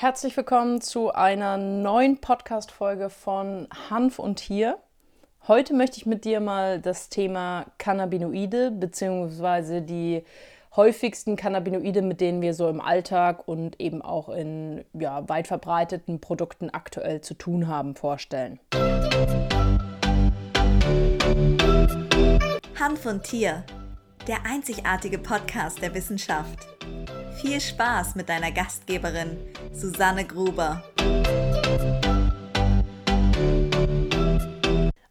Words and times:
Herzlich 0.00 0.34
willkommen 0.34 0.80
zu 0.80 1.12
einer 1.12 1.58
neuen 1.58 2.22
Podcast-Folge 2.22 3.10
von 3.10 3.68
Hanf 3.90 4.18
und 4.18 4.36
Tier. 4.36 4.78
Heute 5.46 5.74
möchte 5.74 5.98
ich 5.98 6.06
mit 6.06 6.24
dir 6.24 6.40
mal 6.40 6.80
das 6.80 7.10
Thema 7.10 7.66
Cannabinoide 7.76 8.70
bzw. 8.70 9.82
die 9.82 10.24
häufigsten 10.74 11.36
Cannabinoide, 11.36 12.00
mit 12.00 12.22
denen 12.22 12.40
wir 12.40 12.54
so 12.54 12.70
im 12.70 12.80
Alltag 12.80 13.46
und 13.46 13.78
eben 13.78 14.00
auch 14.00 14.30
in 14.30 14.86
ja, 14.94 15.28
weit 15.28 15.48
verbreiteten 15.48 16.18
Produkten 16.18 16.70
aktuell 16.70 17.20
zu 17.20 17.34
tun 17.34 17.68
haben, 17.68 17.94
vorstellen. 17.94 18.58
Hanf 22.80 23.04
und 23.04 23.22
Tier, 23.24 23.64
der 24.26 24.46
einzigartige 24.46 25.18
Podcast 25.18 25.82
der 25.82 25.92
Wissenschaft. 25.94 26.66
Viel 27.40 27.58
Spaß 27.58 28.16
mit 28.16 28.28
deiner 28.28 28.52
Gastgeberin 28.52 29.38
Susanne 29.72 30.26
Gruber. 30.26 30.84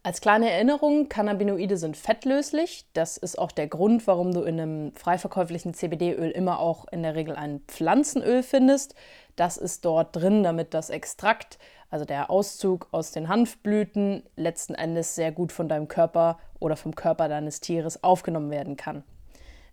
Als 0.04 0.20
kleine 0.20 0.48
Erinnerung, 0.48 1.08
Cannabinoide 1.08 1.76
sind 1.76 1.96
fettlöslich. 1.96 2.86
Das 2.92 3.16
ist 3.16 3.36
auch 3.36 3.50
der 3.50 3.66
Grund, 3.66 4.06
warum 4.06 4.32
du 4.32 4.42
in 4.42 4.60
einem 4.60 4.94
frei 4.94 5.18
verkäuflichen 5.18 5.74
CBD-Öl 5.74 6.30
immer 6.30 6.60
auch 6.60 6.86
in 6.92 7.02
der 7.02 7.16
Regel 7.16 7.34
ein 7.34 7.62
Pflanzenöl 7.66 8.44
findest. 8.44 8.94
Das 9.34 9.56
ist 9.56 9.84
dort 9.84 10.14
drin, 10.14 10.44
damit 10.44 10.72
das 10.72 10.88
Extrakt, 10.88 11.58
also 11.90 12.04
der 12.04 12.30
Auszug 12.30 12.86
aus 12.92 13.10
den 13.10 13.28
Hanfblüten, 13.28 14.22
letzten 14.36 14.74
Endes 14.74 15.16
sehr 15.16 15.32
gut 15.32 15.50
von 15.50 15.68
deinem 15.68 15.88
Körper 15.88 16.38
oder 16.60 16.76
vom 16.76 16.94
Körper 16.94 17.28
deines 17.28 17.60
Tieres 17.60 18.04
aufgenommen 18.04 18.52
werden 18.52 18.76
kann. 18.76 19.02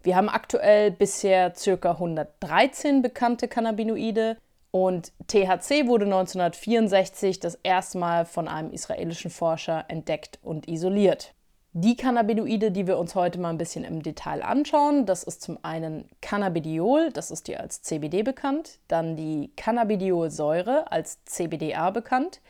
Wir 0.03 0.15
haben 0.15 0.29
aktuell 0.29 0.91
bisher 0.91 1.51
ca. 1.51 1.91
113 1.91 3.01
bekannte 3.01 3.47
Cannabinoide 3.47 4.37
und 4.71 5.11
THC 5.27 5.87
wurde 5.87 6.05
1964 6.05 7.39
das 7.39 7.55
erste 7.63 7.97
Mal 7.97 8.25
von 8.25 8.47
einem 8.47 8.71
israelischen 8.71 9.31
Forscher 9.31 9.85
entdeckt 9.87 10.39
und 10.43 10.67
isoliert. 10.67 11.33
Die 11.73 11.95
Cannabinoide, 11.95 12.71
die 12.71 12.87
wir 12.87 12.97
uns 12.97 13.13
heute 13.13 13.39
mal 13.39 13.49
ein 13.49 13.57
bisschen 13.57 13.83
im 13.83 14.01
Detail 14.01 14.41
anschauen, 14.41 15.05
das 15.05 15.23
ist 15.23 15.41
zum 15.41 15.59
einen 15.63 16.09
Cannabidiol, 16.21 17.11
das 17.11 17.29
ist 17.29 17.47
dir 17.47 17.59
als 17.59 17.81
CBD 17.83 18.23
bekannt, 18.23 18.79
dann 18.87 19.15
die 19.15 19.51
Cannabidiolsäure 19.55 20.91
als 20.91 21.23
CBDA 21.25 21.91
bekannt, 21.91 22.41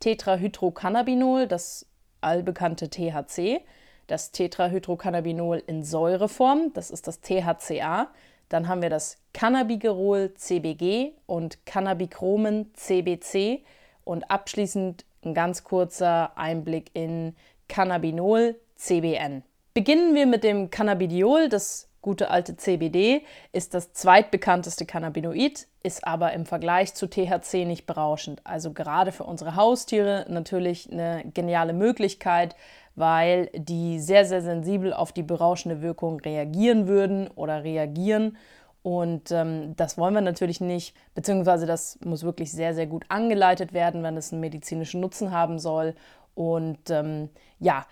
Tetrahydrocannabinol, 0.00 1.46
das 1.46 1.86
allbekannte 2.20 2.90
THC, 2.90 3.62
das 4.06 4.32
Tetrahydrocannabinol 4.32 5.62
in 5.66 5.82
Säureform, 5.82 6.72
das 6.74 6.90
ist 6.90 7.06
das 7.06 7.20
THCA. 7.20 8.08
Dann 8.48 8.68
haben 8.68 8.82
wir 8.82 8.90
das 8.90 9.16
Cannabigerol 9.32 10.34
CBG 10.34 11.12
und 11.26 11.64
Cannabichromen 11.66 12.72
CBC 12.74 13.64
und 14.04 14.30
abschließend 14.30 15.04
ein 15.24 15.34
ganz 15.34 15.64
kurzer 15.64 16.36
Einblick 16.36 16.90
in 16.92 17.34
Cannabinol 17.68 18.56
CBN. 18.76 19.42
Beginnen 19.72 20.14
wir 20.14 20.26
mit 20.26 20.44
dem 20.44 20.70
Cannabidiol, 20.70 21.48
das 21.48 21.88
gute 22.04 22.30
alte 22.30 22.56
CBD, 22.56 23.22
ist 23.52 23.72
das 23.72 23.94
zweitbekannteste 23.94 24.84
Cannabinoid, 24.84 25.66
ist 25.82 26.06
aber 26.06 26.34
im 26.34 26.44
Vergleich 26.44 26.94
zu 26.94 27.08
THC 27.08 27.64
nicht 27.64 27.86
berauschend. 27.86 28.42
Also 28.44 28.72
gerade 28.72 29.10
für 29.10 29.24
unsere 29.24 29.56
Haustiere 29.56 30.26
natürlich 30.28 30.92
eine 30.92 31.24
geniale 31.32 31.72
Möglichkeit, 31.72 32.56
weil 32.96 33.50
die 33.54 33.98
sehr, 34.00 34.24
sehr 34.24 34.42
sensibel 34.42 34.92
auf 34.92 35.12
die 35.12 35.22
berauschende 35.22 35.82
Wirkung 35.82 36.20
reagieren 36.20 36.86
würden 36.86 37.28
oder 37.34 37.64
reagieren. 37.64 38.36
Und 38.82 39.30
ähm, 39.32 39.74
das 39.76 39.96
wollen 39.96 40.14
wir 40.14 40.20
natürlich 40.20 40.60
nicht, 40.60 40.94
beziehungsweise 41.14 41.64
das 41.64 41.98
muss 42.04 42.22
wirklich 42.22 42.52
sehr, 42.52 42.74
sehr 42.74 42.86
gut 42.86 43.04
angeleitet 43.08 43.72
werden, 43.72 44.02
wenn 44.02 44.16
es 44.16 44.32
einen 44.32 44.40
medizinischen 44.40 45.00
Nutzen 45.00 45.30
haben 45.30 45.58
soll. 45.58 45.94
Und 46.34 46.90
ähm, 46.90 47.30
ja, 47.58 47.86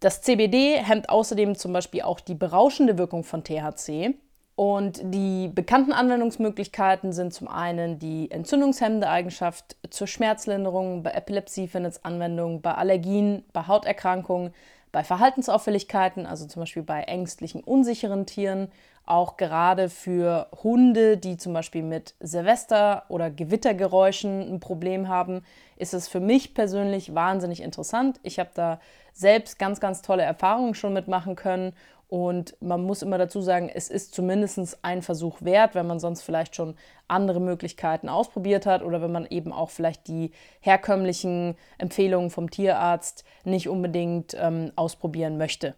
das 0.00 0.20
CBD 0.20 0.78
hemmt 0.78 1.08
außerdem 1.08 1.54
zum 1.54 1.72
Beispiel 1.72 2.02
auch 2.02 2.18
die 2.18 2.34
berauschende 2.34 2.98
Wirkung 2.98 3.22
von 3.22 3.44
THC. 3.44 4.14
Und 4.54 5.00
die 5.02 5.48
bekannten 5.48 5.92
Anwendungsmöglichkeiten 5.92 7.12
sind 7.12 7.32
zum 7.32 7.48
einen 7.48 7.98
die 7.98 8.30
entzündungshemmende 8.30 9.08
Eigenschaft 9.08 9.76
zur 9.88 10.06
Schmerzlinderung, 10.06 11.02
bei 11.02 11.12
Epilepsie 11.12 11.68
findet 11.68 11.92
es 11.92 12.04
Anwendung, 12.04 12.60
bei 12.60 12.74
Allergien, 12.74 13.44
bei 13.52 13.66
Hauterkrankungen, 13.66 14.52
bei 14.92 15.04
Verhaltensauffälligkeiten, 15.04 16.26
also 16.26 16.46
zum 16.46 16.60
Beispiel 16.60 16.82
bei 16.82 17.02
ängstlichen, 17.04 17.64
unsicheren 17.64 18.26
Tieren, 18.26 18.70
auch 19.06 19.36
gerade 19.36 19.88
für 19.88 20.48
Hunde, 20.62 21.16
die 21.16 21.36
zum 21.38 21.54
Beispiel 21.54 21.82
mit 21.82 22.14
Silvester- 22.20 23.04
oder 23.08 23.30
Gewittergeräuschen 23.30 24.42
ein 24.42 24.60
Problem 24.60 25.08
haben, 25.08 25.44
ist 25.76 25.94
es 25.94 26.08
für 26.08 26.20
mich 26.20 26.54
persönlich 26.54 27.14
wahnsinnig 27.14 27.62
interessant. 27.62 28.20
Ich 28.22 28.38
habe 28.38 28.50
da 28.54 28.80
selbst 29.12 29.58
ganz, 29.58 29.80
ganz 29.80 30.02
tolle 30.02 30.22
Erfahrungen 30.22 30.74
schon 30.74 30.92
mitmachen 30.92 31.36
können 31.36 31.72
und 32.12 32.54
man 32.60 32.84
muss 32.84 33.00
immer 33.00 33.16
dazu 33.16 33.40
sagen, 33.40 33.70
es 33.74 33.88
ist 33.88 34.14
zumindest 34.14 34.78
ein 34.82 35.00
Versuch 35.00 35.40
wert, 35.40 35.74
wenn 35.74 35.86
man 35.86 35.98
sonst 35.98 36.20
vielleicht 36.20 36.54
schon 36.54 36.74
andere 37.08 37.40
Möglichkeiten 37.40 38.10
ausprobiert 38.10 38.66
hat 38.66 38.82
oder 38.82 39.00
wenn 39.00 39.12
man 39.12 39.24
eben 39.24 39.50
auch 39.50 39.70
vielleicht 39.70 40.08
die 40.08 40.30
herkömmlichen 40.60 41.56
Empfehlungen 41.78 42.28
vom 42.28 42.50
Tierarzt 42.50 43.24
nicht 43.44 43.66
unbedingt 43.66 44.36
ähm, 44.38 44.72
ausprobieren 44.76 45.38
möchte. 45.38 45.74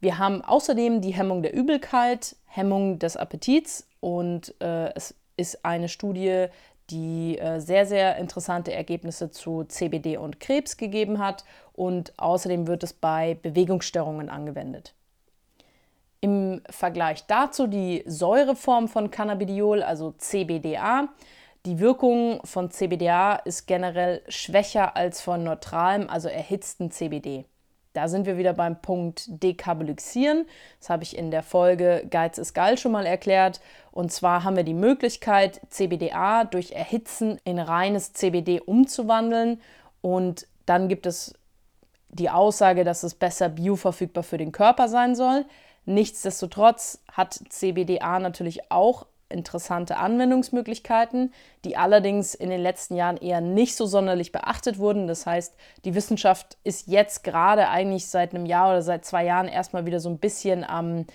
Wir 0.00 0.18
haben 0.18 0.42
außerdem 0.42 1.00
die 1.00 1.14
Hemmung 1.14 1.44
der 1.44 1.54
Übelkeit, 1.54 2.34
Hemmung 2.46 2.98
des 2.98 3.16
Appetits 3.16 3.86
und 4.00 4.60
äh, 4.60 4.92
es 4.96 5.14
ist 5.36 5.64
eine 5.64 5.88
Studie, 5.88 6.46
die 6.90 7.38
äh, 7.38 7.60
sehr, 7.60 7.86
sehr 7.86 8.16
interessante 8.16 8.72
Ergebnisse 8.72 9.30
zu 9.30 9.62
CBD 9.62 10.16
und 10.16 10.40
Krebs 10.40 10.76
gegeben 10.76 11.20
hat 11.20 11.44
und 11.72 12.14
außerdem 12.16 12.66
wird 12.66 12.82
es 12.82 12.94
bei 12.94 13.38
Bewegungsstörungen 13.40 14.28
angewendet. 14.28 14.96
Im 16.20 16.62
Vergleich 16.68 17.26
dazu 17.26 17.66
die 17.66 18.02
Säureform 18.06 18.88
von 18.88 19.10
Cannabidiol, 19.10 19.82
also 19.82 20.12
CBDA. 20.18 21.08
Die 21.64 21.78
Wirkung 21.78 22.40
von 22.44 22.70
CBDA 22.70 23.36
ist 23.36 23.66
generell 23.66 24.22
schwächer 24.28 24.96
als 24.96 25.20
von 25.20 25.44
neutralem, 25.44 26.08
also 26.08 26.28
erhitzten 26.28 26.90
CBD. 26.90 27.44
Da 27.92 28.08
sind 28.08 28.26
wir 28.26 28.38
wieder 28.38 28.52
beim 28.52 28.80
Punkt 28.80 29.24
Dekarbolyxieren. 29.42 30.46
Das 30.78 30.90
habe 30.90 31.02
ich 31.02 31.16
in 31.16 31.30
der 31.30 31.42
Folge 31.42 32.06
Geiz 32.08 32.38
ist 32.38 32.54
geil 32.54 32.78
schon 32.78 32.92
mal 32.92 33.06
erklärt. 33.06 33.60
Und 33.90 34.12
zwar 34.12 34.44
haben 34.44 34.56
wir 34.56 34.64
die 34.64 34.74
Möglichkeit, 34.74 35.60
CBDA 35.70 36.44
durch 36.44 36.72
Erhitzen 36.72 37.40
in 37.44 37.58
reines 37.58 38.12
CBD 38.12 38.60
umzuwandeln. 38.60 39.60
Und 40.00 40.46
dann 40.66 40.88
gibt 40.88 41.06
es 41.06 41.34
die 42.10 42.30
Aussage, 42.30 42.84
dass 42.84 43.02
es 43.02 43.14
besser 43.14 43.48
bioverfügbar 43.48 44.22
für 44.22 44.38
den 44.38 44.52
Körper 44.52 44.88
sein 44.88 45.14
soll. 45.14 45.44
Nichtsdestotrotz 45.88 47.02
hat 47.10 47.40
CBDA 47.48 48.18
natürlich 48.18 48.70
auch 48.70 49.06
interessante 49.30 49.96
Anwendungsmöglichkeiten, 49.96 51.32
die 51.64 51.78
allerdings 51.78 52.34
in 52.34 52.50
den 52.50 52.60
letzten 52.60 52.94
Jahren 52.94 53.16
eher 53.16 53.40
nicht 53.40 53.74
so 53.74 53.86
sonderlich 53.86 54.30
beachtet 54.30 54.78
wurden. 54.78 55.06
Das 55.06 55.24
heißt, 55.24 55.54
die 55.86 55.94
Wissenschaft 55.94 56.58
ist 56.62 56.88
jetzt 56.88 57.24
gerade 57.24 57.70
eigentlich 57.70 58.06
seit 58.06 58.34
einem 58.34 58.44
Jahr 58.44 58.68
oder 58.68 58.82
seit 58.82 59.06
zwei 59.06 59.24
Jahren 59.24 59.48
erstmal 59.48 59.86
wieder 59.86 59.98
so 59.98 60.10
ein 60.10 60.18
bisschen 60.18 60.62
am 60.62 61.06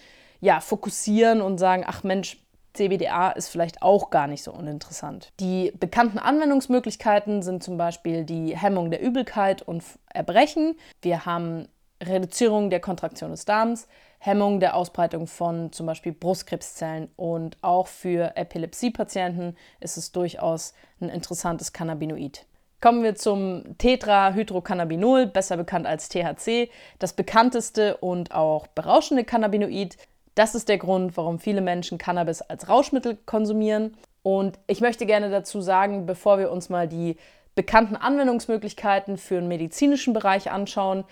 ja, 0.42 0.60
Fokussieren 0.60 1.42
und 1.42 1.60
sagen, 1.60 1.84
ach 1.86 2.04
Mensch, 2.04 2.40
CBDA 2.74 3.30
ist 3.30 3.50
vielleicht 3.50 3.84
auch 3.84 4.10
gar 4.10 4.26
nicht 4.26 4.42
so 4.42 4.52
uninteressant. 4.52 5.32
Die 5.40 5.72
bekannten 5.80 6.18
Anwendungsmöglichkeiten 6.18 7.44
sind 7.44 7.62
zum 7.62 7.78
Beispiel 7.78 8.24
die 8.24 8.58
Hemmung 8.58 8.90
der 8.90 9.04
Übelkeit 9.04 9.62
und 9.62 9.84
Erbrechen. 10.12 10.76
Wir 11.04 11.28
haben 11.28 11.68
Reduzierung 12.08 12.70
der 12.70 12.80
Kontraktion 12.80 13.32
des 13.32 13.46
Darms, 13.46 13.88
Hemmung 14.20 14.60
der 14.60 14.76
Ausbreitung 14.76 15.28
von 15.28 15.72
zum 15.72 15.86
Beispiel 15.86 16.14
Brustkrebszellen 16.14 17.10
und 17.16 17.58
auch 17.62 17.88
für 17.88 18.38
Epilepsiepatienten 18.38 19.58
ist 19.80 19.98
es 19.98 20.12
durchaus 20.12 20.74
ein 21.02 21.10
interessantes 21.10 21.74
Cannabinoid. 21.74 22.46
Kommen 22.80 23.04
wir 23.04 23.16
zum 23.16 23.78
Tetrahydrocannabinol, 23.78 25.28
besser 25.28 25.58
bekannt 25.58 25.88
als 25.88 26.10
THC, 26.10 26.70
das 27.00 27.14
bekannteste 27.14 27.98
und 27.98 28.34
auch 28.34 28.68
berauschende 28.68 29.24
Cannabinoid. 29.24 29.98
Das 30.36 30.54
ist 30.56 30.68
der 30.68 30.78
Grund, 30.78 31.16
warum 31.16 31.40
viele 31.40 31.62
Menschen 31.62 31.98
Cannabis 31.98 32.42
als 32.42 32.68
Rauschmittel 32.68 33.18
konsumieren. 33.26 33.96
Und 34.22 34.60
ich 34.68 34.82
möchte 34.82 35.06
gerne 35.06 35.30
dazu 35.30 35.62
sagen, 35.62 36.06
bevor 36.06 36.40
wir 36.40 36.52
uns 36.52 36.70
mal 36.70 36.88
die 36.88 37.18
bekannten 37.56 37.96
Anwendungsmöglichkeiten 37.96 39.18
für 39.18 39.36
den 39.36 39.48
medizinischen 39.48 40.14
Bereich 40.14 40.52
anschauen, 40.52 41.04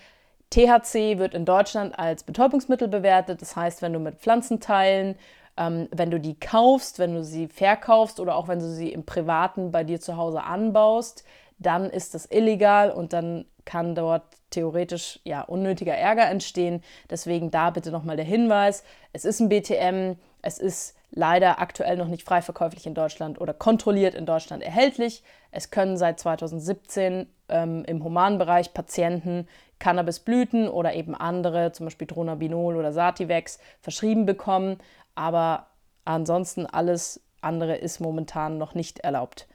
THC 0.52 1.18
wird 1.18 1.34
in 1.34 1.46
Deutschland 1.46 1.98
als 1.98 2.24
Betäubungsmittel 2.24 2.86
bewertet. 2.86 3.40
Das 3.40 3.56
heißt, 3.56 3.80
wenn 3.80 3.94
du 3.94 3.98
mit 3.98 4.16
Pflanzenteilen, 4.16 5.16
ähm, 5.56 5.88
wenn 5.90 6.10
du 6.10 6.20
die 6.20 6.38
kaufst, 6.38 6.98
wenn 6.98 7.14
du 7.14 7.24
sie 7.24 7.48
verkaufst 7.48 8.20
oder 8.20 8.36
auch 8.36 8.48
wenn 8.48 8.58
du 8.58 8.68
sie 8.68 8.92
im 8.92 9.04
Privaten 9.04 9.72
bei 9.72 9.82
dir 9.82 10.00
zu 10.00 10.16
Hause 10.18 10.42
anbaust, 10.42 11.24
dann 11.58 11.88
ist 11.88 12.14
das 12.14 12.26
illegal 12.30 12.90
und 12.90 13.12
dann 13.14 13.46
kann 13.64 13.94
dort 13.94 14.24
theoretisch 14.50 15.20
ja 15.24 15.40
unnötiger 15.40 15.94
Ärger 15.94 16.28
entstehen. 16.28 16.82
Deswegen 17.08 17.50
da 17.50 17.70
bitte 17.70 17.90
nochmal 17.90 18.16
der 18.16 18.24
Hinweis: 18.26 18.84
Es 19.14 19.24
ist 19.24 19.40
ein 19.40 19.48
BTM, 19.48 20.16
es 20.42 20.58
ist 20.58 20.96
leider 21.10 21.60
aktuell 21.60 21.96
noch 21.96 22.08
nicht 22.08 22.24
frei 22.24 22.42
verkäuflich 22.42 22.86
in 22.86 22.94
Deutschland 22.94 23.40
oder 23.40 23.54
kontrolliert 23.54 24.14
in 24.14 24.26
Deutschland 24.26 24.62
erhältlich. 24.62 25.22
Es 25.50 25.70
können 25.70 25.96
seit 25.96 26.18
2017 26.18 27.26
ähm, 27.48 27.84
im 27.86 28.02
Humanbereich 28.02 28.74
Patienten 28.74 29.46
Cannabisblüten 29.82 30.68
oder 30.68 30.94
eben 30.94 31.16
andere, 31.16 31.72
zum 31.72 31.86
Beispiel 31.86 32.06
Dronabinol 32.06 32.76
oder 32.76 32.92
Sativex, 32.92 33.58
verschrieben 33.80 34.26
bekommen. 34.26 34.78
Aber 35.16 35.66
ansonsten 36.04 36.66
alles 36.66 37.20
andere 37.40 37.74
ist 37.74 37.98
momentan 37.98 38.58
noch 38.58 38.76
nicht 38.76 39.00
erlaubt. 39.00 39.48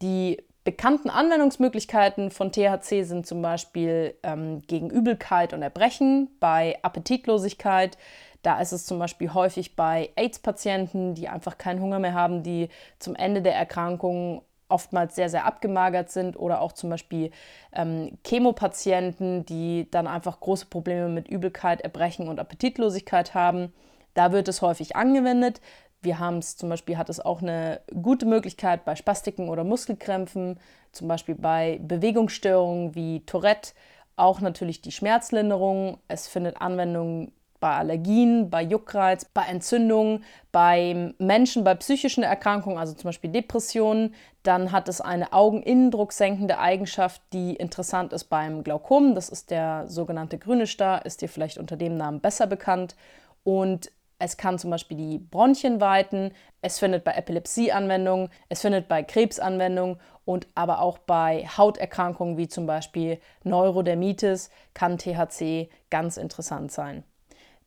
Die 0.00 0.42
bekannten 0.64 1.10
Anwendungsmöglichkeiten 1.10 2.30
von 2.30 2.52
THC 2.52 3.02
sind 3.02 3.26
zum 3.26 3.42
Beispiel 3.42 4.14
ähm, 4.22 4.62
gegen 4.66 4.88
Übelkeit 4.88 5.52
und 5.52 5.60
Erbrechen, 5.60 6.30
bei 6.40 6.78
Appetitlosigkeit. 6.80 7.98
Da 8.40 8.58
ist 8.60 8.72
es 8.72 8.86
zum 8.86 8.98
Beispiel 8.98 9.34
häufig 9.34 9.76
bei 9.76 10.08
AIDS-Patienten, 10.16 11.14
die 11.14 11.28
einfach 11.28 11.58
keinen 11.58 11.82
Hunger 11.82 11.98
mehr 11.98 12.14
haben, 12.14 12.42
die 12.42 12.70
zum 12.98 13.14
Ende 13.14 13.42
der 13.42 13.54
Erkrankung 13.54 14.40
oftmals 14.68 15.14
sehr, 15.14 15.28
sehr 15.28 15.44
abgemagert 15.44 16.10
sind 16.10 16.36
oder 16.36 16.60
auch 16.60 16.72
zum 16.72 16.90
Beispiel 16.90 17.30
ähm, 17.72 18.18
Chemopatienten, 18.26 19.46
die 19.46 19.88
dann 19.90 20.06
einfach 20.06 20.40
große 20.40 20.66
Probleme 20.66 21.08
mit 21.08 21.28
Übelkeit, 21.28 21.82
Erbrechen 21.82 22.28
und 22.28 22.40
Appetitlosigkeit 22.40 23.34
haben. 23.34 23.72
Da 24.14 24.32
wird 24.32 24.48
es 24.48 24.62
häufig 24.62 24.96
angewendet. 24.96 25.60
Wir 26.02 26.18
haben 26.18 26.38
es 26.38 26.56
zum 26.56 26.68
Beispiel, 26.68 26.98
hat 26.98 27.08
es 27.08 27.20
auch 27.20 27.42
eine 27.42 27.80
gute 28.00 28.26
Möglichkeit 28.26 28.84
bei 28.84 28.96
Spastiken 28.96 29.48
oder 29.48 29.64
Muskelkrämpfen, 29.64 30.58
zum 30.92 31.08
Beispiel 31.08 31.34
bei 31.34 31.80
Bewegungsstörungen 31.82 32.94
wie 32.94 33.24
Tourette, 33.26 33.72
auch 34.16 34.40
natürlich 34.40 34.80
die 34.80 34.92
Schmerzlinderung. 34.92 35.98
Es 36.08 36.28
findet 36.28 36.60
Anwendung 36.60 37.32
bei 37.60 37.70
Allergien, 37.76 38.50
bei 38.50 38.62
Juckreiz, 38.62 39.24
bei 39.24 39.42
Entzündungen, 39.42 40.24
bei 40.52 41.14
Menschen 41.18 41.64
bei 41.64 41.74
psychischen 41.74 42.22
Erkrankungen, 42.22 42.78
also 42.78 42.94
zum 42.94 43.08
Beispiel 43.08 43.30
Depressionen. 43.30 44.14
Dann 44.42 44.72
hat 44.72 44.88
es 44.88 45.00
eine 45.00 45.32
augeninnendrucksenkende 45.32 46.58
Eigenschaft, 46.58 47.20
die 47.32 47.54
interessant 47.54 48.12
ist 48.12 48.24
beim 48.24 48.62
Glaukom. 48.62 49.14
Das 49.14 49.28
ist 49.28 49.50
der 49.50 49.88
sogenannte 49.88 50.38
grüne 50.38 50.66
Star, 50.66 51.04
ist 51.04 51.22
dir 51.22 51.28
vielleicht 51.28 51.58
unter 51.58 51.76
dem 51.76 51.96
Namen 51.96 52.20
besser 52.20 52.46
bekannt. 52.46 52.96
Und 53.44 53.90
es 54.18 54.36
kann 54.36 54.58
zum 54.58 54.70
Beispiel 54.70 54.96
die 54.96 55.18
Bronchien 55.18 55.80
weiten. 55.80 56.32
Es 56.62 56.78
findet 56.78 57.04
bei 57.04 57.12
Epilepsie 57.12 57.72
Anwendung. 57.72 58.30
Es 58.48 58.62
findet 58.62 58.88
bei 58.88 59.02
Krebs 59.02 59.38
Anwendung 59.38 59.98
und 60.24 60.46
aber 60.54 60.80
auch 60.80 60.98
bei 60.98 61.46
Hauterkrankungen 61.46 62.36
wie 62.36 62.48
zum 62.48 62.66
Beispiel 62.66 63.20
Neurodermitis 63.44 64.50
kann 64.74 64.98
THC 64.98 65.68
ganz 65.90 66.16
interessant 66.16 66.72
sein. 66.72 67.04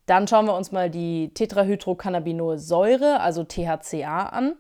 Dann 0.09 0.27
schauen 0.27 0.47
wir 0.47 0.55
uns 0.55 0.71
mal 0.71 0.89
die 0.89 1.29
Tetrahydrocannabinolsäure, 1.35 3.19
also 3.19 3.43
THCA, 3.43 4.23
an. 4.23 4.55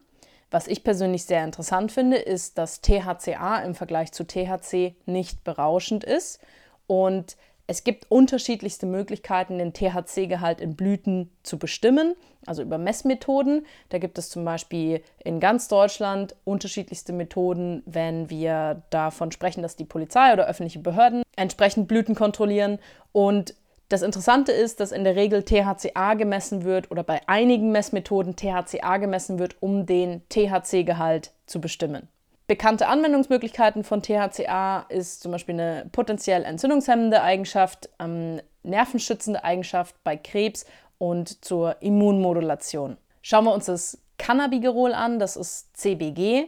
Was 0.51 0.67
ich 0.67 0.83
persönlich 0.83 1.25
sehr 1.25 1.43
interessant 1.43 1.91
finde, 1.91 2.17
ist, 2.17 2.59
dass 2.59 2.81
THCA 2.81 3.57
im 3.63 3.73
Vergleich 3.73 4.11
zu 4.11 4.27
THC 4.27 4.93
nicht 5.07 5.43
berauschend 5.43 6.03
ist. 6.03 6.39
Und 6.85 7.35
es 7.65 7.83
gibt 7.83 8.11
unterschiedlichste 8.11 8.85
Möglichkeiten, 8.85 9.57
den 9.57 9.73
THC-Gehalt 9.73 10.61
in 10.61 10.75
Blüten 10.75 11.31
zu 11.41 11.57
bestimmen, 11.57 12.13
also 12.45 12.61
über 12.61 12.77
Messmethoden. 12.77 13.65
Da 13.89 13.97
gibt 13.97 14.19
es 14.19 14.29
zum 14.29 14.45
Beispiel 14.45 15.01
in 15.23 15.39
ganz 15.39 15.67
Deutschland 15.67 16.35
unterschiedlichste 16.45 17.11
Methoden, 17.11 17.81
wenn 17.87 18.29
wir 18.29 18.83
davon 18.91 19.31
sprechen, 19.31 19.63
dass 19.63 19.75
die 19.75 19.85
Polizei 19.85 20.31
oder 20.31 20.45
öffentliche 20.45 20.79
Behörden 20.79 21.23
entsprechend 21.35 21.87
Blüten 21.87 22.13
kontrollieren. 22.13 22.77
Und 23.13 23.55
das 23.89 24.03
Interessante 24.03 24.51
ist, 24.51 24.79
dass 24.79 24.91
in 24.91 25.03
der 25.03 25.15
Regel 25.15 25.43
THCA 25.43 26.13
gemessen 26.13 26.63
wird 26.63 26.91
oder 26.91 27.03
bei 27.03 27.21
einigen 27.27 27.71
Messmethoden 27.71 28.35
THCA 28.35 28.97
gemessen 28.97 29.39
wird, 29.39 29.55
um 29.61 29.87
den 29.87 30.21
THC-Gehalt 30.29 31.31
zu 31.47 31.59
bestimmen. 31.59 32.07
Bekannte 32.45 32.87
Anwendungsmöglichkeiten 32.87 33.83
von 33.83 34.01
THCA 34.01 34.85
ist 34.89 35.21
zum 35.21 35.31
Beispiel 35.31 35.53
eine 35.53 35.89
potenziell 35.91 36.45
entzündungshemmende 36.45 37.21
Eigenschaft, 37.21 37.89
ähm, 37.99 38.41
nervenschützende 38.63 39.43
Eigenschaft 39.43 39.95
bei 40.03 40.17
Krebs 40.17 40.65
und 40.99 41.43
zur 41.43 41.81
Immunmodulation. 41.81 42.97
Schauen 43.21 43.45
wir 43.45 43.53
uns 43.53 43.65
das 43.65 43.99
Cannabigerol 44.17 44.93
an, 44.93 45.17
das 45.17 45.35
ist 45.35 45.75
CBG. 45.77 46.47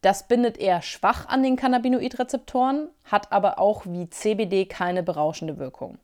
Das 0.00 0.28
bindet 0.28 0.56
eher 0.56 0.80
schwach 0.80 1.26
an 1.28 1.42
den 1.42 1.56
Cannabinoidrezeptoren, 1.56 2.88
hat 3.04 3.32
aber 3.32 3.58
auch 3.58 3.84
wie 3.84 4.08
CBD 4.08 4.66
keine 4.66 5.02
berauschende 5.02 5.58
Wirkung. 5.58 5.98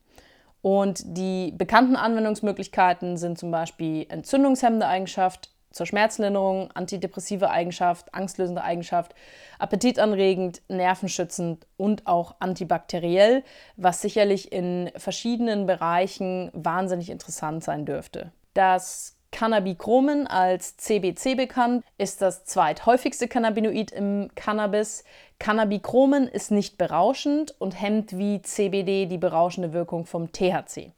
Und 0.65 1.03
die 1.15 1.51
bekannten 1.55 1.95
Anwendungsmöglichkeiten 1.95 3.17
sind 3.17 3.37
zum 3.37 3.51
Beispiel 3.51 4.07
entzündungshemmende 4.09 4.87
Eigenschaft, 4.87 5.51
zur 5.69 5.85
Schmerzlinderung, 5.85 6.71
antidepressive 6.73 7.51
Eigenschaft, 7.51 8.15
angstlösende 8.15 8.63
Eigenschaft, 8.63 9.13
appetitanregend, 9.59 10.63
nervenschützend 10.67 11.67
und 11.77 12.07
auch 12.07 12.37
antibakteriell, 12.39 13.43
was 13.77 14.01
sicherlich 14.01 14.51
in 14.51 14.89
verschiedenen 14.95 15.67
Bereichen 15.67 16.49
wahnsinnig 16.55 17.11
interessant 17.11 17.63
sein 17.63 17.85
dürfte. 17.85 18.31
Das 18.55 19.14
Cannabichromen 19.35 20.27
als 20.27 20.77
CBC 20.77 21.35
bekannt, 21.35 21.83
ist 21.97 22.21
das 22.21 22.45
zweithäufigste 22.45 23.27
Cannabinoid 23.27 23.91
im 23.91 24.29
Cannabis. 24.33 25.03
Cannabichromen 25.39 26.29
ist 26.29 26.51
nicht 26.51 26.77
berauschend 26.77 27.53
und 27.59 27.73
hemmt 27.81 28.17
wie 28.17 28.41
CBD 28.41 29.07
die 29.07 29.17
berauschende 29.17 29.73
Wirkung 29.73 30.05
vom 30.05 30.31
THC. 30.31 30.93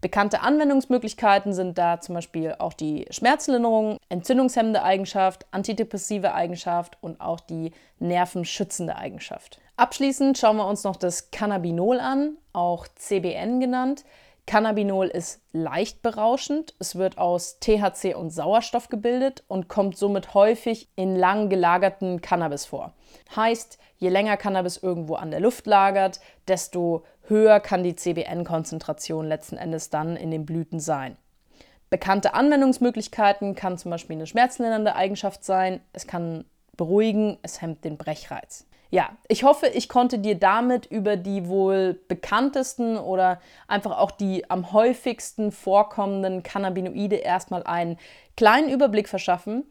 Bekannte 0.00 0.40
Anwendungsmöglichkeiten 0.40 1.52
sind 1.52 1.76
da 1.76 2.00
zum 2.00 2.14
Beispiel 2.14 2.54
auch 2.58 2.72
die 2.72 3.04
Schmerzlinderung, 3.10 3.98
entzündungshemmende 4.08 4.82
Eigenschaft, 4.82 5.44
antidepressive 5.50 6.32
Eigenschaft 6.32 6.96
und 7.02 7.20
auch 7.20 7.40
die 7.40 7.72
nervenschützende 7.98 8.96
Eigenschaft. 8.96 9.60
Abschließend 9.76 10.38
schauen 10.38 10.56
wir 10.56 10.66
uns 10.66 10.82
noch 10.84 10.96
das 10.96 11.30
Cannabinol 11.30 12.00
an, 12.00 12.38
auch 12.54 12.88
CBN 12.94 13.60
genannt. 13.60 14.06
Cannabinol 14.46 15.08
ist 15.08 15.42
leicht 15.52 16.02
berauschend. 16.02 16.74
Es 16.78 16.94
wird 16.94 17.18
aus 17.18 17.58
THC 17.58 18.14
und 18.14 18.30
Sauerstoff 18.30 18.88
gebildet 18.88 19.42
und 19.48 19.68
kommt 19.68 19.98
somit 19.98 20.34
häufig 20.34 20.88
in 20.94 21.16
lang 21.16 21.48
gelagerten 21.48 22.20
Cannabis 22.20 22.64
vor. 22.64 22.94
Heißt, 23.34 23.78
je 23.98 24.08
länger 24.08 24.36
Cannabis 24.36 24.76
irgendwo 24.76 25.16
an 25.16 25.32
der 25.32 25.40
Luft 25.40 25.66
lagert, 25.66 26.20
desto 26.46 27.04
höher 27.22 27.58
kann 27.58 27.82
die 27.82 27.96
CBN-Konzentration 27.96 29.26
letzten 29.26 29.56
Endes 29.56 29.90
dann 29.90 30.16
in 30.16 30.30
den 30.30 30.46
Blüten 30.46 30.78
sein. 30.78 31.16
Bekannte 31.90 32.34
Anwendungsmöglichkeiten 32.34 33.56
kann 33.56 33.78
zum 33.78 33.90
Beispiel 33.90 34.14
eine 34.14 34.26
schmerzlindernde 34.28 34.94
Eigenschaft 34.94 35.44
sein. 35.44 35.80
Es 35.92 36.06
kann 36.06 36.44
beruhigen, 36.76 37.38
es 37.42 37.62
hemmt 37.62 37.84
den 37.84 37.96
Brechreiz 37.96 38.66
ja, 38.90 39.10
ich 39.28 39.42
hoffe, 39.42 39.66
ich 39.66 39.88
konnte 39.88 40.18
dir 40.18 40.36
damit 40.36 40.86
über 40.86 41.16
die 41.16 41.48
wohl 41.48 42.00
bekanntesten 42.08 42.96
oder 42.96 43.40
einfach 43.66 43.98
auch 43.98 44.10
die 44.10 44.48
am 44.48 44.72
häufigsten 44.72 45.50
vorkommenden 45.50 46.42
Cannabinoide 46.42 47.16
erstmal 47.16 47.64
einen 47.64 47.98
kleinen 48.36 48.68
Überblick 48.68 49.08
verschaffen. 49.08 49.64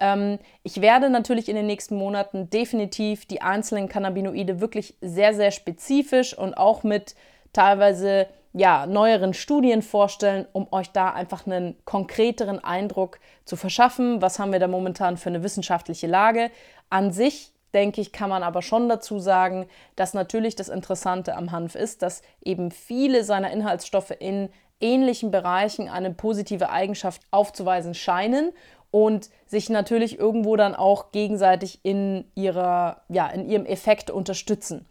Ähm, 0.00 0.38
ich 0.62 0.80
werde 0.80 1.10
natürlich 1.10 1.48
in 1.48 1.56
den 1.56 1.66
nächsten 1.66 1.96
Monaten 1.96 2.48
definitiv 2.48 3.26
die 3.26 3.42
einzelnen 3.42 3.88
Cannabinoide 3.88 4.60
wirklich 4.60 4.94
sehr, 5.00 5.34
sehr 5.34 5.50
spezifisch 5.50 6.36
und 6.36 6.54
auch 6.54 6.82
mit 6.82 7.14
teilweise 7.52 8.26
ja, 8.54 8.86
neueren 8.86 9.32
Studien 9.32 9.82
vorstellen, 9.82 10.46
um 10.52 10.66
euch 10.72 10.90
da 10.90 11.10
einfach 11.10 11.46
einen 11.46 11.76
konkreteren 11.84 12.62
Eindruck 12.62 13.18
zu 13.44 13.56
verschaffen. 13.56 14.20
Was 14.20 14.38
haben 14.38 14.52
wir 14.52 14.60
da 14.60 14.68
momentan 14.68 15.16
für 15.16 15.30
eine 15.30 15.42
wissenschaftliche 15.42 16.06
Lage? 16.06 16.50
An 16.90 17.12
sich 17.12 17.51
denke 17.74 18.00
ich, 18.00 18.12
kann 18.12 18.30
man 18.30 18.42
aber 18.42 18.62
schon 18.62 18.88
dazu 18.88 19.18
sagen, 19.18 19.66
dass 19.96 20.14
natürlich 20.14 20.56
das 20.56 20.68
Interessante 20.68 21.36
am 21.36 21.52
Hanf 21.52 21.74
ist, 21.74 22.02
dass 22.02 22.22
eben 22.44 22.70
viele 22.70 23.24
seiner 23.24 23.50
Inhaltsstoffe 23.50 24.14
in 24.18 24.48
ähnlichen 24.80 25.30
Bereichen 25.30 25.88
eine 25.88 26.12
positive 26.12 26.70
Eigenschaft 26.70 27.22
aufzuweisen 27.30 27.94
scheinen 27.94 28.52
und 28.90 29.30
sich 29.46 29.70
natürlich 29.70 30.18
irgendwo 30.18 30.56
dann 30.56 30.74
auch 30.74 31.12
gegenseitig 31.12 31.80
in, 31.82 32.24
ihrer, 32.34 33.02
ja, 33.08 33.28
in 33.28 33.48
ihrem 33.48 33.64
Effekt 33.64 34.10
unterstützen. 34.10 34.86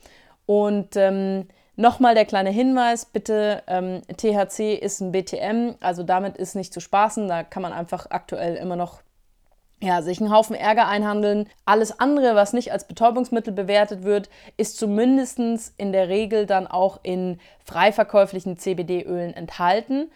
Und 0.45 0.95
ähm, 0.95 1.47
Nochmal 1.77 2.15
der 2.15 2.25
kleine 2.25 2.49
Hinweis, 2.49 3.05
bitte, 3.05 3.63
ähm, 3.65 4.01
THC 4.15 4.75
ist 4.75 4.99
ein 4.99 5.11
BTM, 5.11 5.75
also 5.79 6.03
damit 6.03 6.37
ist 6.37 6.53
nicht 6.53 6.73
zu 6.73 6.79
spaßen, 6.81 7.27
da 7.27 7.43
kann 7.43 7.63
man 7.63 7.71
einfach 7.71 8.07
aktuell 8.09 8.55
immer 8.55 8.75
noch 8.75 9.01
ja, 9.81 10.01
sich 10.03 10.21
einen 10.21 10.31
Haufen 10.31 10.55
Ärger 10.55 10.87
einhandeln. 10.87 11.49
Alles 11.65 11.99
andere, 11.99 12.35
was 12.35 12.53
nicht 12.53 12.71
als 12.71 12.87
Betäubungsmittel 12.87 13.51
bewertet 13.51 14.03
wird, 14.03 14.29
ist 14.55 14.77
zumindest 14.77 15.39
in 15.77 15.91
der 15.91 16.07
Regel 16.07 16.45
dann 16.45 16.67
auch 16.67 16.99
in 17.03 17.39
frei 17.65 17.91
verkäuflichen 17.91 18.57
CBD-Ölen 18.57 19.33
enthalten. 19.33 20.11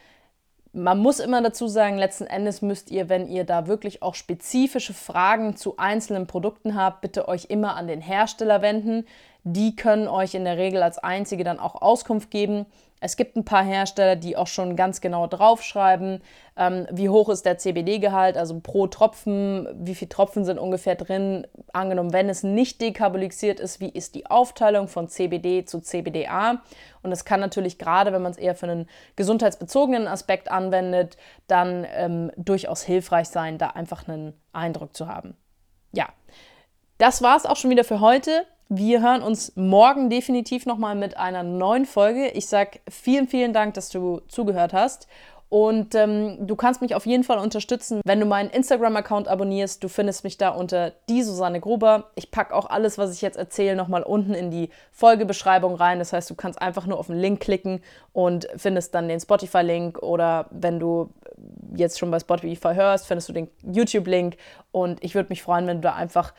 Man 0.71 0.99
muss 0.99 1.19
immer 1.19 1.41
dazu 1.41 1.67
sagen, 1.67 1.97
letzten 1.97 2.27
Endes 2.27 2.61
müsst 2.61 2.91
ihr, 2.91 3.09
wenn 3.09 3.27
ihr 3.27 3.43
da 3.43 3.65
wirklich 3.65 4.03
auch 4.03 4.13
spezifische 4.13 4.93
Fragen 4.93 5.55
zu 5.55 5.77
einzelnen 5.77 6.27
Produkten 6.27 6.75
habt, 6.75 7.01
bitte 7.01 7.27
euch 7.27 7.45
immer 7.45 7.75
an 7.75 7.87
den 7.87 8.01
Hersteller 8.01 8.61
wenden. 8.61 9.07
Die 9.43 9.75
können 9.75 10.07
euch 10.07 10.35
in 10.35 10.43
der 10.43 10.57
Regel 10.57 10.83
als 10.83 10.97
einzige 10.97 11.43
dann 11.43 11.59
auch 11.59 11.81
Auskunft 11.81 12.29
geben. 12.29 12.65
Es 13.01 13.17
gibt 13.17 13.35
ein 13.35 13.43
paar 13.43 13.63
Hersteller, 13.63 14.15
die 14.15 14.37
auch 14.37 14.47
schon 14.47 14.75
ganz 14.75 15.01
genau 15.01 15.27
draufschreiben, 15.27 16.21
ähm, 16.55 16.87
wie 16.89 17.09
hoch 17.09 17.29
ist 17.29 17.45
der 17.45 17.57
CBD-Gehalt, 17.57 18.37
also 18.37 18.59
pro 18.61 18.87
Tropfen, 18.87 19.67
wie 19.75 19.95
viele 19.95 20.09
Tropfen 20.09 20.45
sind 20.45 20.57
ungefähr 20.57 20.95
drin. 20.95 21.45
Angenommen, 21.73 22.13
wenn 22.13 22.29
es 22.29 22.43
nicht 22.43 22.81
dekarbolisiert 22.81 23.59
ist, 23.59 23.81
wie 23.81 23.89
ist 23.89 24.15
die 24.15 24.27
Aufteilung 24.27 24.87
von 24.87 25.09
CBD 25.09 25.65
zu 25.65 25.81
CBDA? 25.81 26.61
Und 27.03 27.11
das 27.11 27.25
kann 27.25 27.41
natürlich 27.41 27.77
gerade, 27.77 28.13
wenn 28.13 28.21
man 28.21 28.31
es 28.31 28.37
eher 28.37 28.55
für 28.55 28.67
einen 28.67 28.89
gesundheitsbezogenen 29.17 30.07
Aspekt 30.07 30.49
anwendet, 30.49 31.17
dann 31.47 31.85
ähm, 31.93 32.31
durchaus 32.37 32.81
hilfreich 32.81 33.27
sein, 33.27 33.57
da 33.57 33.67
einfach 33.67 34.07
einen 34.07 34.33
Eindruck 34.53 34.95
zu 34.95 35.07
haben. 35.07 35.35
Ja, 35.91 36.07
das 36.97 37.21
war 37.21 37.35
es 37.35 37.45
auch 37.45 37.57
schon 37.57 37.71
wieder 37.71 37.83
für 37.83 37.99
heute. 37.99 38.45
Wir 38.67 39.03
hören 39.03 39.21
uns 39.21 39.55
morgen 39.55 40.09
definitiv 40.09 40.65
nochmal 40.65 40.95
mit 40.95 41.17
einer 41.17 41.43
neuen 41.43 41.85
Folge. 41.85 42.29
Ich 42.29 42.47
sage 42.47 42.79
vielen, 42.89 43.27
vielen 43.27 43.53
Dank, 43.53 43.75
dass 43.75 43.89
du 43.89 44.21
zugehört 44.27 44.73
hast. 44.73 45.07
Und 45.49 45.93
ähm, 45.93 46.47
du 46.47 46.55
kannst 46.55 46.81
mich 46.81 46.95
auf 46.95 47.05
jeden 47.05 47.23
Fall 47.23 47.37
unterstützen, 47.37 48.01
wenn 48.03 48.19
du 48.19 48.25
meinen 48.25 48.49
Instagram-Account 48.49 49.27
abonnierst. 49.27 49.83
Du 49.83 49.87
findest 49.87 50.23
mich 50.23 50.37
da 50.37 50.49
unter 50.49 50.93
die 51.07 51.21
Susanne 51.21 51.59
Gruber. 51.59 52.09
Ich 52.15 52.31
packe 52.31 52.55
auch 52.55 52.67
alles, 52.67 52.97
was 52.97 53.13
ich 53.13 53.21
jetzt 53.21 53.37
erzähle, 53.37 53.75
nochmal 53.75 54.01
unten 54.01 54.33
in 54.33 54.49
die 54.49 54.69
Folgebeschreibung 54.91 55.75
rein. 55.75 55.99
Das 55.99 56.11
heißt, 56.11 56.27
du 56.31 56.35
kannst 56.35 56.59
einfach 56.59 56.87
nur 56.87 56.97
auf 56.97 57.07
den 57.07 57.19
Link 57.19 57.41
klicken 57.41 57.83
und 58.13 58.47
findest 58.57 58.95
dann 58.95 59.07
den 59.07 59.19
Spotify-Link. 59.19 59.99
Oder 59.99 60.47
wenn 60.49 60.79
du 60.79 61.11
jetzt 61.75 61.99
schon 61.99 62.09
bei 62.09 62.19
Spotify 62.19 62.73
hörst, 62.73 63.05
findest 63.05 63.29
du 63.29 63.33
den 63.33 63.47
YouTube-Link. 63.61 64.37
Und 64.71 65.03
ich 65.03 65.13
würde 65.13 65.29
mich 65.29 65.43
freuen, 65.43 65.67
wenn 65.67 65.77
du 65.77 65.81
da 65.81 65.93
einfach 65.93 66.33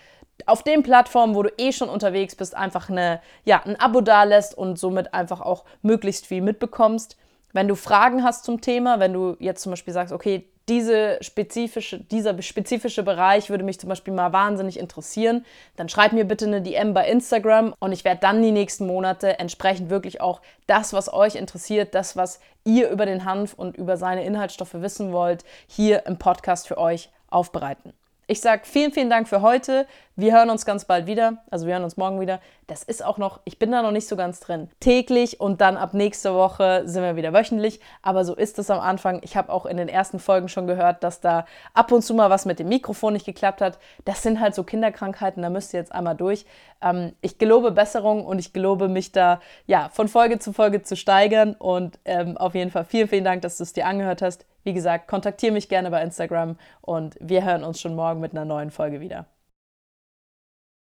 auf 0.46 0.62
den 0.62 0.82
Plattformen, 0.82 1.34
wo 1.34 1.42
du 1.42 1.52
eh 1.58 1.72
schon 1.72 1.88
unterwegs 1.88 2.34
bist, 2.34 2.54
einfach 2.54 2.88
eine, 2.88 3.20
ja, 3.44 3.62
ein 3.64 3.78
Abo 3.78 4.00
dalässt 4.00 4.56
und 4.56 4.78
somit 4.78 5.12
einfach 5.12 5.40
auch 5.40 5.64
möglichst 5.82 6.26
viel 6.26 6.40
mitbekommst. 6.40 7.16
Wenn 7.52 7.68
du 7.68 7.74
Fragen 7.74 8.22
hast 8.22 8.44
zum 8.44 8.60
Thema, 8.60 9.00
wenn 9.00 9.12
du 9.12 9.36
jetzt 9.38 9.62
zum 9.62 9.72
Beispiel 9.72 9.94
sagst, 9.94 10.12
okay, 10.12 10.46
diese 10.68 11.18
spezifische, 11.20 12.00
dieser 12.00 12.40
spezifische 12.42 13.02
Bereich 13.02 13.50
würde 13.50 13.62
mich 13.62 13.78
zum 13.78 13.88
Beispiel 13.88 14.12
mal 14.12 14.32
wahnsinnig 14.32 14.78
interessieren, 14.78 15.44
dann 15.76 15.88
schreib 15.88 16.12
mir 16.12 16.24
bitte 16.24 16.46
eine 16.46 16.60
DM 16.60 16.92
bei 16.92 17.08
Instagram 17.08 17.74
und 17.78 17.92
ich 17.92 18.04
werde 18.04 18.20
dann 18.20 18.42
die 18.42 18.50
nächsten 18.50 18.86
Monate 18.86 19.38
entsprechend 19.38 19.90
wirklich 19.90 20.20
auch 20.20 20.40
das, 20.66 20.92
was 20.92 21.12
euch 21.12 21.36
interessiert, 21.36 21.94
das, 21.94 22.16
was 22.16 22.40
ihr 22.64 22.90
über 22.90 23.06
den 23.06 23.24
Hanf 23.24 23.54
und 23.54 23.76
über 23.76 23.96
seine 23.96 24.24
Inhaltsstoffe 24.24 24.74
wissen 24.74 25.12
wollt, 25.12 25.44
hier 25.68 26.04
im 26.06 26.18
Podcast 26.18 26.66
für 26.66 26.78
euch 26.78 27.10
aufbereiten. 27.30 27.92
Ich 28.26 28.40
sage 28.40 28.62
vielen, 28.64 28.90
vielen 28.90 29.10
Dank 29.10 29.28
für 29.28 29.40
heute. 29.40 29.86
Wir 30.18 30.32
hören 30.32 30.48
uns 30.48 30.64
ganz 30.64 30.86
bald 30.86 31.06
wieder. 31.06 31.44
Also 31.50 31.66
wir 31.66 31.74
hören 31.74 31.84
uns 31.84 31.98
morgen 31.98 32.22
wieder. 32.22 32.40
Das 32.68 32.82
ist 32.82 33.04
auch 33.04 33.18
noch, 33.18 33.40
ich 33.44 33.58
bin 33.58 33.70
da 33.70 33.82
noch 33.82 33.90
nicht 33.90 34.08
so 34.08 34.16
ganz 34.16 34.40
drin. 34.40 34.70
Täglich 34.80 35.40
und 35.40 35.60
dann 35.60 35.76
ab 35.76 35.92
nächste 35.92 36.32
Woche 36.32 36.84
sind 36.86 37.02
wir 37.02 37.16
wieder 37.16 37.34
wöchentlich. 37.34 37.80
Aber 38.00 38.24
so 38.24 38.34
ist 38.34 38.58
es 38.58 38.70
am 38.70 38.80
Anfang. 38.80 39.20
Ich 39.22 39.36
habe 39.36 39.52
auch 39.52 39.66
in 39.66 39.76
den 39.76 39.90
ersten 39.90 40.18
Folgen 40.18 40.48
schon 40.48 40.66
gehört, 40.66 41.04
dass 41.04 41.20
da 41.20 41.44
ab 41.74 41.92
und 41.92 42.00
zu 42.00 42.14
mal 42.14 42.30
was 42.30 42.46
mit 42.46 42.58
dem 42.58 42.68
Mikrofon 42.68 43.12
nicht 43.12 43.26
geklappt 43.26 43.60
hat. 43.60 43.78
Das 44.06 44.22
sind 44.22 44.40
halt 44.40 44.54
so 44.54 44.64
Kinderkrankheiten, 44.64 45.42
da 45.42 45.50
müsst 45.50 45.74
ihr 45.74 45.80
jetzt 45.80 45.92
einmal 45.92 46.16
durch. 46.16 46.46
Ähm, 46.80 47.12
ich 47.20 47.36
gelobe 47.36 47.70
Besserung 47.70 48.24
und 48.24 48.38
ich 48.38 48.54
gelobe 48.54 48.88
mich 48.88 49.12
da 49.12 49.38
ja 49.66 49.90
von 49.90 50.08
Folge 50.08 50.38
zu 50.38 50.54
Folge 50.54 50.80
zu 50.80 50.96
steigern. 50.96 51.54
Und 51.58 51.98
ähm, 52.06 52.38
auf 52.38 52.54
jeden 52.54 52.70
Fall 52.70 52.86
vielen, 52.86 53.08
vielen 53.08 53.24
Dank, 53.24 53.42
dass 53.42 53.58
du 53.58 53.64
es 53.64 53.74
dir 53.74 53.84
angehört 53.84 54.22
hast. 54.22 54.46
Wie 54.64 54.72
gesagt, 54.72 55.08
kontaktiere 55.08 55.52
mich 55.52 55.68
gerne 55.68 55.90
bei 55.90 56.00
Instagram 56.00 56.56
und 56.80 57.16
wir 57.20 57.44
hören 57.44 57.64
uns 57.64 57.82
schon 57.82 57.94
morgen 57.94 58.20
mit 58.20 58.32
einer 58.32 58.46
neuen 58.46 58.70
Folge 58.70 59.00
wieder. 59.00 59.26